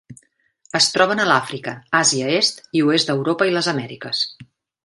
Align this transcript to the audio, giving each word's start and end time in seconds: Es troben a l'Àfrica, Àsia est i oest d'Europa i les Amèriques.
Es 0.79 0.87
troben 0.93 1.21
a 1.25 1.27
l'Àfrica, 1.33 1.75
Àsia 2.01 2.31
est 2.39 2.65
i 2.81 2.83
oest 2.89 3.13
d'Europa 3.13 3.51
i 3.51 3.55
les 3.59 3.73
Amèriques. 3.75 4.29